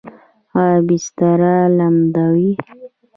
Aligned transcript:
ایا 0.61 0.79
بستر 0.87 1.39
لمدوي؟ 1.77 2.51